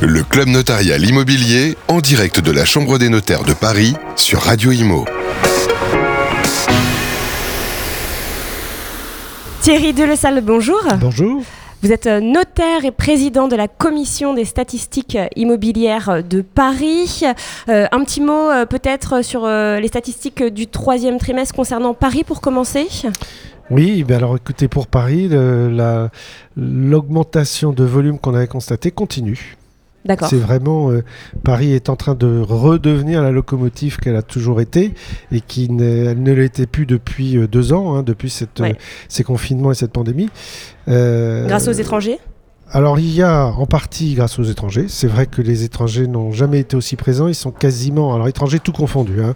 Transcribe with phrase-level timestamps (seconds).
[0.00, 4.70] Le Club Notarial Immobilier, en direct de la Chambre des notaires de Paris, sur Radio
[4.70, 5.04] Imo.
[9.60, 10.80] Thierry Delesalle, bonjour.
[11.00, 11.42] Bonjour.
[11.82, 17.22] Vous êtes euh, notaire et président de la commission des statistiques immobilières de Paris.
[17.68, 22.24] Euh, un petit mot euh, peut-être sur euh, les statistiques du troisième trimestre concernant Paris
[22.24, 22.86] pour commencer
[23.70, 26.10] Oui, ben alors écoutez, pour Paris, la-
[26.56, 29.56] l'augmentation de volume qu'on avait constatée continue.
[30.08, 30.28] D'accord.
[30.28, 31.04] C'est vraiment euh,
[31.44, 34.94] Paris est en train de redevenir la locomotive qu'elle a toujours été
[35.30, 38.72] et qui ne, l'était plus depuis euh, deux ans, hein, depuis cette, Ouais.
[38.72, 40.30] euh, ces confinements et cette pandémie.
[40.86, 42.18] Grâce aux étrangers?
[42.70, 44.86] Alors il y a en partie grâce aux étrangers.
[44.88, 47.28] C'est vrai que les étrangers n'ont jamais été aussi présents.
[47.28, 49.34] Ils sont quasiment, alors étrangers tout confondus, hein,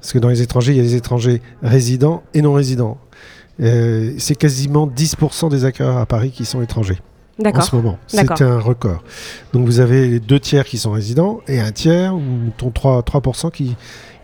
[0.00, 2.98] parce que dans les étrangers il y a des étrangers résidents et non résidents.
[3.60, 6.98] Euh, c'est quasiment 10% des acquéreurs à Paris qui sont étrangers
[7.42, 7.98] en ce moment.
[8.06, 9.02] C'est un record.
[9.52, 12.22] Donc vous avez les deux tiers qui sont résidents et un tiers, ou
[12.56, 13.76] ton 3%, 3% qui,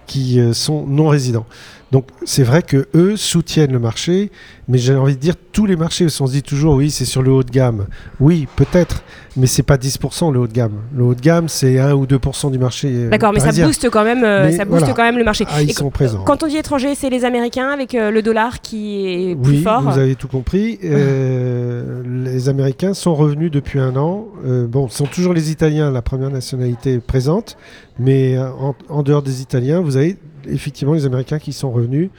[0.07, 1.47] qui euh, sont non résidents.
[1.93, 4.31] Donc c'est vrai que eux soutiennent le marché,
[4.69, 7.21] mais j'ai envie de dire tous les marchés, qu'on se dit toujours oui c'est sur
[7.23, 7.87] le haut de gamme.
[8.21, 9.03] Oui peut-être,
[9.37, 10.75] mais c'est pas 10% le haut de gamme.
[10.97, 12.89] Le haut de gamme c'est 1 ou 2% du marché.
[12.93, 14.95] euh, D'accord, mais ça booste quand même, euh, Mais ça booste voilà.
[14.95, 15.45] quand même le marché.
[15.49, 16.23] Ah, ils Et sont présents.
[16.25, 19.63] Quand on dit étranger, c'est les Américains avec euh, le dollar qui est plus Oui,
[19.63, 19.83] fort.
[19.83, 20.79] vous avez tout compris.
[20.91, 24.27] Euh, les Américains sont revenus depuis un an.
[24.45, 27.57] Euh, bon, ce sont toujours les Italiens, la première nationalité présente,
[27.99, 30.17] mais en, en dehors des Italiens, vous avez
[30.49, 32.11] effectivement les Américains qui sont revenus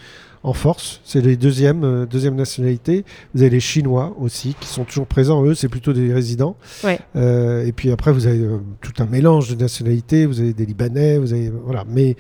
[0.44, 1.02] en force.
[1.06, 3.06] C'est les deuxièmes euh, deuxième nationalités.
[3.36, 5.46] Vous avez les Chinois aussi qui sont toujours présents.
[5.46, 6.56] Eux, c'est plutôt des résidents.
[6.84, 7.00] Ouais.
[7.16, 10.26] Euh, et puis après, vous avez euh, tout un mélange de nationalités.
[10.26, 11.86] Vous avez des Libanais, vous avez voilà.
[11.88, 12.16] Mais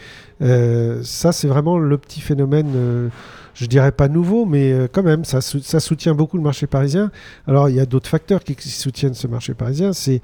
[1.04, 3.10] ça, c'est vraiment le petit phénomène.
[3.54, 7.12] je dirais pas nouveau, mais quand même, ça, sou- ça soutient beaucoup le marché parisien.
[7.48, 9.92] Alors, il y a d'autres facteurs qui, qui soutiennent ce marché parisien.
[9.94, 10.22] C'est,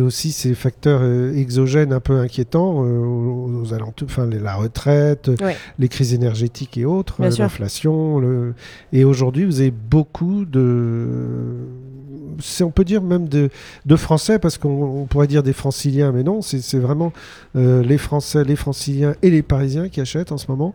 [0.00, 1.02] aussi ces facteurs
[1.34, 2.84] exogènes un peu inquiétants
[4.02, 5.56] enfin, la retraite, Ouais.
[5.78, 8.18] les crises énergétiques et autres, euh, l'inflation.
[8.18, 8.54] Le...
[8.92, 11.56] Et aujourd'hui, vous avez beaucoup de.
[12.62, 13.50] On peut dire même de,
[13.86, 17.12] de Français, parce qu'on on pourrait dire des franciliens, mais non, c'est vraiment
[17.56, 20.74] euh, les Français, les franciliens et les Parisiens qui achètent en ce moment.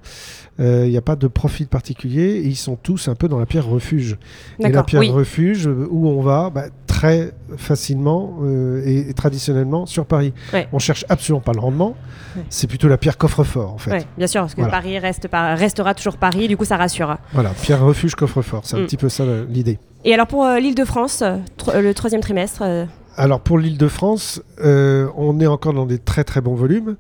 [0.60, 3.40] Euh, Il n'y a pas de profil particulier et ils sont tous un peu dans
[3.40, 4.18] la pierre refuge.
[4.60, 5.10] Et la pierre Oui.
[5.10, 10.34] refuge, euh, où on va bah, très facilement euh, et, et traditionnellement sur Paris.
[10.54, 10.68] Ouais.
[10.74, 11.96] On cherche absolument pas le rendement,
[12.36, 12.44] Ouais.
[12.50, 13.92] c'est plutôt la pierre coffre-fort en fait.
[13.92, 14.72] Ouais, bien sûr, parce que Voilà.
[14.78, 17.18] Paris reste par- restera toujours Paris, du coup ça rassure.
[17.34, 18.86] Voilà, pierre refuge coffre-fort, c'est un Mm.
[18.86, 19.80] petit peu ça l'idée.
[20.06, 22.86] Et alors pour euh, l'Île-de-France, euh, tro- euh, le troisième trimestre, euh,
[23.18, 26.96] Alors pour l'Île-de-France, euh, on est encore dans des très très bons volumes.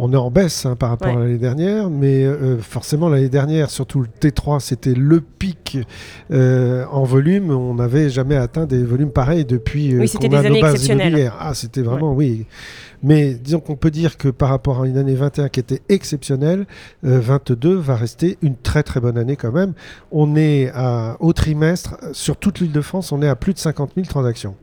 [0.00, 1.16] On est en baisse hein, par rapport Ouais.
[1.16, 5.20] à l'année dernière, mais euh, forcément l'année dernière, surtout le T3, c'était le
[6.30, 7.50] euh, en volume.
[7.50, 11.36] On n'avait jamais atteint des volumes pareils depuis euh, Oui, qu'on a nos bases immobilières.
[11.38, 12.46] Ah, c'était vraiment, oui.
[13.02, 16.66] Mais disons qu'on peut dire que par rapport à une année 21 qui était exceptionnelle,
[17.04, 19.72] euh, 22 va rester une très très bonne année quand même.
[20.12, 23.58] On est à, au trimestre, sur toute l'île de France, on est à plus de
[23.58, 24.54] 50 000 transactions.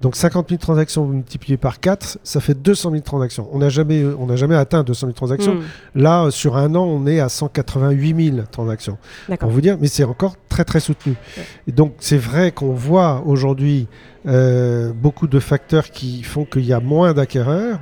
[0.00, 3.48] Donc 50 000 transactions multipliées par 4, ça fait 200 000 transactions.
[3.52, 5.54] On n'a jamais, on n'a jamais atteint 200 000 transactions.
[5.54, 5.62] Hmm,
[5.94, 8.98] Là, sur un an, on est à 188 000 transactions.
[9.38, 11.14] Pour vous dire, mais c'est encore très très soutenu.
[11.36, 11.44] Ouais.
[11.68, 13.86] Et donc c'est vrai qu'on voit aujourd'hui
[14.26, 17.78] euh, beaucoup de facteurs qui font qu'il y a moins d'acquéreurs.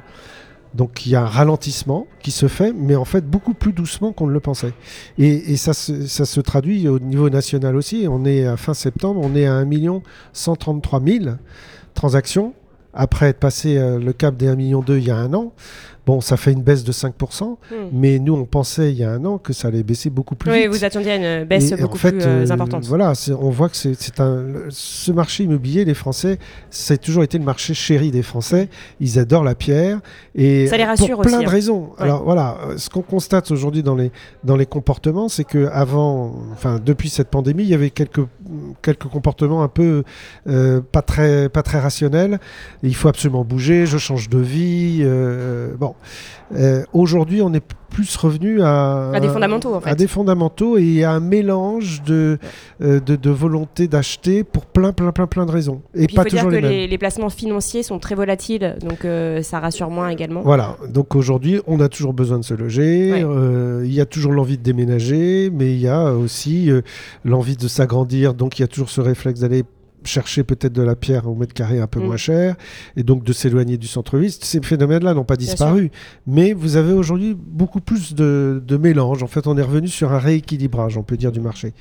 [0.74, 4.12] Donc il y a un ralentissement qui se fait, mais en fait beaucoup plus doucement
[4.12, 4.72] qu'on ne le pensait.
[5.16, 8.06] Et, ça, se, ça se traduit au niveau national aussi.
[8.08, 9.68] On est à fin septembre, on est à 1
[10.32, 11.24] 133 000
[11.94, 12.54] transactions,
[12.98, 15.53] après être passé euh, le cap des 1 million il y a un an.
[16.06, 17.75] Bon, ça fait une baisse de 5%, Hmm.
[17.92, 20.50] mais nous on pensait il y a un an que ça allait baisser beaucoup plus
[20.50, 20.69] Oui, vite.
[20.70, 22.84] vous attendiez à une baisse Et- et beaucoup en fait, plus euh, euh, importante.
[22.87, 26.38] Voilà, c'est- on voit que c'est c'est un ce marché immobilier, les Français,
[26.70, 28.70] ça a toujours été le marché chéri des Français.
[29.00, 30.00] Ils adorent la pierre
[30.34, 31.53] et Ça les rassure pour plein aussi, de hein.
[31.53, 31.82] raisons.
[31.98, 32.04] Ouais.
[32.04, 34.10] Alors voilà, euh, ce qu'on constate aujourd'hui dans les
[34.44, 38.22] dans les comportements, c'est que avant, enfin depuis cette pandémie, il y avait quelques
[38.82, 40.04] quelques comportements un peu
[40.48, 42.38] euh, pas très pas très rationnels.
[42.82, 45.00] Il faut absolument bouger, je change de vie.
[45.02, 45.94] euh, bon,
[46.56, 49.90] Euh, aujourd'hui, on est plus revenu à À des fondamentaux, en fait.
[49.90, 52.38] à des fondamentaux et à un mélange de
[52.82, 56.23] euh, de, de volonté d'acheter pour plein plein plein plein de raisons et Puis, pas
[56.23, 56.70] il faut dire toujours que les mêmes.
[56.70, 60.43] les, les placements financiers sont très volatiles, donc euh, ça rassure moins également.
[60.43, 63.25] Voilà, donc aujourd'hui, on a toujours besoin de se loger, Ouais.
[63.25, 66.70] euh, il y a toujours l'envie de déménager, mais il y a aussi
[67.25, 69.64] l'envie de s'agrandir, donc il y a toujours ce réflexe d'aller
[70.04, 72.04] chercher peut-être de la pierre au mètre carré un peu Mm.
[72.04, 72.56] moins cher,
[72.96, 74.30] et donc de s'éloigner du centre-ville.
[74.30, 75.90] Ces phénomènes-là n'ont pas disparu,
[76.26, 79.22] mais vous avez aujourd'hui beaucoup plus de, de mélange.
[79.22, 81.72] En fait, on est revenu sur un rééquilibrage, on peut dire, du marché.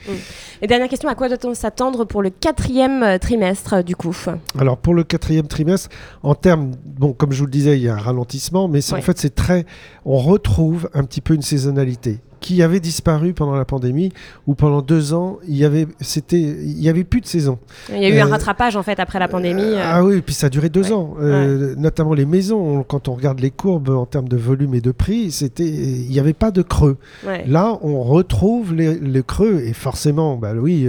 [0.62, 4.16] Et dernière question, à quoi doit-on s'attendre pour le quatrième euh, trimestre euh, du coup?
[4.58, 5.90] Alors pour le quatrième trimestre,
[6.24, 9.00] en termes, bon, comme je vous le disais, il y a un ralentissement, mais Ouais.
[9.00, 9.66] en fait c'est très,
[10.06, 14.12] on retrouve un petit peu une saisonnalité qui avait disparu pendant la pandémie,
[14.48, 17.60] où pendant deux ans il y avait, c'était, il y avait plus de saison.
[17.90, 19.62] Il y a eu un Euh, rattrapage en fait après la pandémie.
[19.64, 20.94] euh, Ah oui, et puis ça a duré deux Ouais.
[20.94, 21.16] ans.
[21.20, 24.82] Euh, Notamment les maisons, on- quand on regarde les courbes en termes de volume et
[24.82, 26.98] de prix, c'était, il n'y avait pas de creux.
[27.26, 27.46] ouais.
[27.48, 30.88] Là, on retrouve les, creux et forcément, bah oui,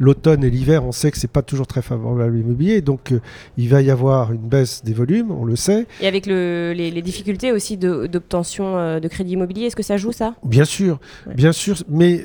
[0.00, 3.12] l'automne et l'hiver, on sait que c'est pas toujours très favorable à l'immobilier, donc
[3.56, 5.86] il va y avoir une baisse des volumes, on le sait.
[6.00, 10.12] Et avec le, les, les difficultés aussi d'obtention de crédit immobilier, est-ce que ça joue
[10.12, 10.34] ça?
[10.44, 11.34] Bien sûr, Ouais.
[11.34, 12.22] bien sûr, mais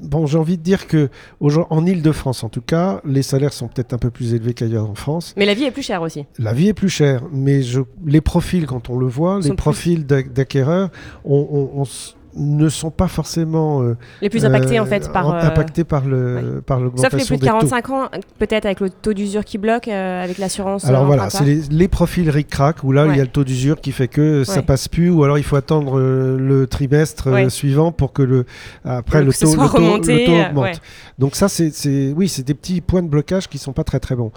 [0.00, 1.08] bon, j'ai envie de dire que
[1.40, 4.94] en Île-de-France, en tout cas, les salaires sont peut-être un peu plus élevés qu'ailleurs en
[4.94, 5.34] France.
[5.36, 6.24] Mais la vie est plus chère aussi.
[6.38, 10.06] La vie est plus chère, mais je, les profils, quand on le voit, les profils
[10.06, 10.90] d'ac- d'acquéreurs,
[11.24, 11.36] on,
[11.74, 15.30] on- on s- ne sont pas forcément euh, Les plus impactés euh, en fait par.
[15.30, 17.46] euh, impactés par le par Sauf les plus de des taux.
[17.46, 20.84] 45 ans, peut-être avec le taux d'usure qui bloque, euh, avec l'assurance.
[20.84, 23.14] Alors euh, voilà, c'est les, les profils ric-rac où là Ouais.
[23.14, 24.62] il y a le taux d'usure qui fait que ça Ouais.
[24.62, 27.50] passe plus ou alors il faut attendre euh, le trimestre euh, Ouais.
[27.50, 28.44] suivant pour que le
[28.84, 30.64] après le taux, le taux, remonté, le taux euh, augmente.
[30.64, 30.72] ouais.
[31.18, 34.14] Donc ça c'est oui c'est des petits points de blocage qui sont pas très très
[34.16, 34.32] bons.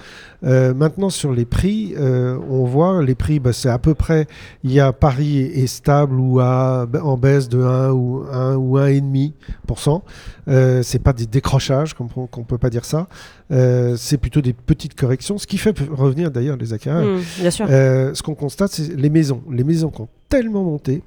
[0.45, 4.27] Euh, maintenant sur les prix, euh, on voit les prix bah, c'est à peu près
[4.63, 8.55] il y a Paris est, est stable ou à, en baisse de 1 ou 1
[8.55, 10.01] ou 1,5%.
[10.47, 13.07] Euh, c'est pas des décrochages, qu'on peut pas dire ça.
[13.51, 17.05] Euh, c'est plutôt des petites corrections, ce qui fait revenir d'ailleurs les acquéreurs.
[17.05, 17.67] Hmm, bien sûr.
[17.69, 19.41] Euh, ce qu'on constate, c'est les maisons.
[19.51, 21.03] Les maisons qui ont tellement monté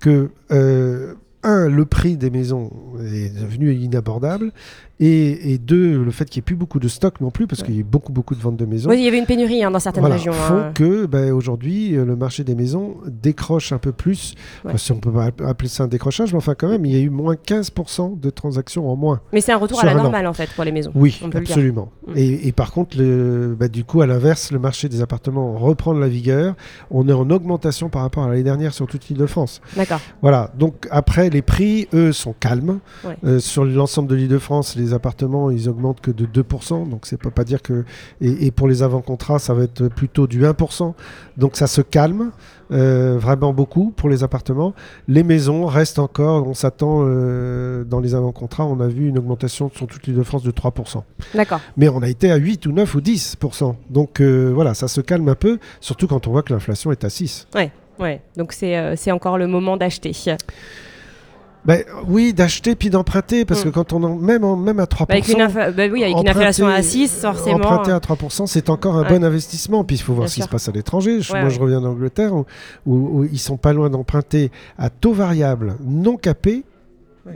[0.00, 4.50] que, euh, un, le prix des maisons est devenu inabordable,
[5.00, 7.60] et, et deux, le fait qu'il n'y ait plus beaucoup de stock non plus, parce
[7.60, 7.66] Ouais.
[7.66, 8.90] qu'il y a eu beaucoup, beaucoup de ventes de maisons.
[8.90, 10.32] Oui, il y avait une pénurie hein, dans certaines Voilà, régions.
[10.32, 10.72] font hein.
[10.74, 14.34] que ben, aujourd'hui euh, le marché des maisons décroche un peu plus.
[14.64, 14.70] Ouais.
[14.70, 15.10] Enfin, si on peut
[15.44, 18.30] appeler ça un décrochage, mais enfin quand même, il y a eu moins 15% de
[18.30, 19.20] transactions en moins.
[19.32, 20.02] Mais c'est un retour à la an.
[20.04, 20.92] normale en fait pour les maisons.
[20.94, 21.90] Oui, absolument.
[22.06, 22.12] Mm.
[22.16, 25.94] Et, et par contre, le, bah, du coup, à l'inverse, le marché des appartements reprend
[25.94, 26.54] de la vigueur.
[26.90, 29.60] On est en augmentation par rapport à l'année dernière sur toute l'île de France.
[29.76, 30.00] D'accord.
[30.22, 30.52] Voilà.
[30.58, 32.78] Donc après, les prix, eux, sont calmes.
[33.04, 33.16] Ouais.
[33.24, 36.88] Euh, sur l'ensemble de l'île de France, les appartements, ils augmentent que de 2%.
[36.88, 37.84] Donc c'est pas pas dire que.
[38.20, 40.92] Et, et pour les avant-contrats, ça va être plutôt du 1%.
[41.36, 42.30] Donc ça se calme.
[42.72, 44.74] euh, vraiment beaucoup pour les appartements.
[45.06, 49.70] Les maisons restent encore, on s'attend euh, dans les avant-contrats, on a vu une augmentation
[49.74, 51.02] sur toute l'île de France de 3%.
[51.34, 51.60] D'accord.
[51.76, 53.74] Mais on a été à 8 ou 9 ou 10%.
[53.90, 57.04] Donc euh, voilà, ça se calme un peu, surtout quand on voit que l'inflation est
[57.04, 57.48] à 6.
[57.54, 58.20] Ouais.
[58.36, 60.12] Donc c'est euh, c'est encore le moment d'acheter.
[61.66, 63.64] Ben, oui, d'acheter puis d'emprunter, parce Mm.
[63.64, 66.16] que quand on en, même, en- même à 3%, Bah, avec une, bah oui, avec
[66.18, 67.56] une inflation à 6, forcément.
[67.56, 69.08] Emprunter à 3%, c'est encore un Ouais.
[69.18, 69.82] bon investissement.
[69.82, 71.16] Puis il faut voir Bien ce qui se passe à l'étranger.
[71.18, 71.50] Ouais, Moi, ouais.
[71.50, 72.44] je reviens d'Angleterre où,
[72.84, 76.64] où- où ils sont pas loin d'emprunter à taux variable non capé,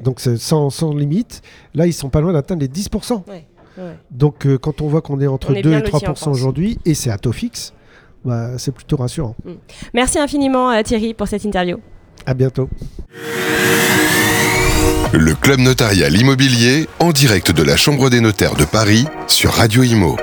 [0.05, 1.41] donc sans, sans limite.
[1.75, 3.25] Là, ils sont pas loin d'atteindre les 10%.
[3.29, 3.47] Ouais.
[4.11, 5.99] Donc euh, quand on voit qu'on est entre On est 2 bien et lotis en
[6.01, 6.27] 3% France.
[6.37, 7.73] aujourd'hui, et c'est à taux fixe,
[8.25, 9.37] bah, c'est plutôt rassurant.
[9.95, 11.79] Merci infiniment euh, Thierry pour cette interview.
[12.27, 12.69] À bientôt.
[15.13, 19.83] Le Club Notarial Immobilier en direct de la Chambre des notaires de Paris sur Radio
[19.83, 20.17] Imo.